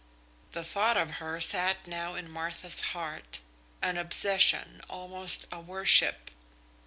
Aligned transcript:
The 0.53 0.63
thought 0.63 0.97
of 0.97 1.17
her 1.21 1.39
sat 1.39 1.85
now 1.85 2.15
in 2.15 2.27
Martha's 2.31 2.81
heart, 2.81 3.39
an 3.83 3.97
obsession, 3.99 4.81
almost 4.89 5.45
a 5.51 5.59
worship. 5.59 6.31